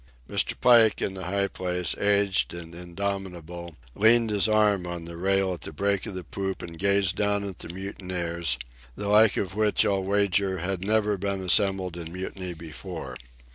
Mr. 0.27 0.59
Pike, 0.59 0.99
in 0.99 1.13
the 1.13 1.25
high 1.25 1.47
place, 1.47 1.95
aged 1.99 2.55
and 2.55 2.73
indomitable; 2.73 3.77
leaned 3.93 4.31
his 4.31 4.47
arm 4.49 4.87
on 4.87 5.05
the 5.05 5.15
rail 5.15 5.53
at 5.53 5.61
the 5.61 5.71
break 5.71 6.07
of 6.07 6.15
the 6.15 6.23
poop 6.23 6.63
and 6.63 6.79
gazed 6.79 7.15
down 7.15 7.47
at 7.47 7.59
the 7.59 7.69
mutineers, 7.69 8.57
the 8.95 9.07
like 9.07 9.37
of 9.37 9.53
which 9.53 9.85
I'll 9.85 10.01
wager 10.03 10.57
had 10.57 10.81
never 10.83 11.19
been 11.19 11.39
assembled 11.43 11.97
in 11.97 12.11
mutiny 12.11 12.55
before. 12.55 13.15